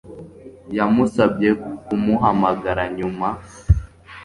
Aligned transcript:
Yamusabye 0.77 1.49
kumuhamagara 1.85 2.83
nyuma 2.97 3.29